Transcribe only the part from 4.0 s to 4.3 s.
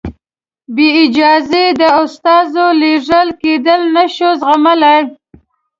شو